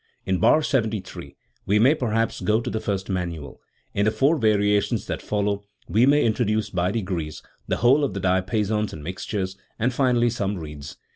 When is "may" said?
1.77-1.93, 6.07-6.25